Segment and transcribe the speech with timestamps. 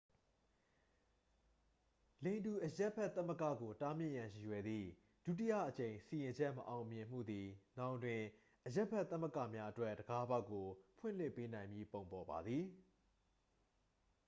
[2.23, 4.87] လိင်တူအရပ်ဘက်သမဂ္ဂကို တားမြစ်ရန်ရည်ရွယ်သည့်
[5.25, 8.21] ဒုတိယအကြိမ်စီရင်ချက်မအောင်မြင်မှုသည် နောင်တွင်
[8.67, 10.67] အရပ်ဘက် သမဂ္ဂများအတွက် တံခါးပေါက်ကို
[10.97, 12.65] ဖွင့်လှစ်ပေးနိုင်မည့်ပုံပေါ်ပါသည်